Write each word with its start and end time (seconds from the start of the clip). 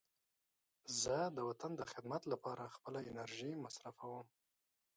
زه 1.01 1.15
د 1.37 1.39
وطن 1.49 1.71
د 1.77 1.81
خدمت 1.91 2.21
لپاره 2.33 2.73
خپله 2.75 2.99
انرژي 3.11 3.51
مصرفوم. 3.63 4.27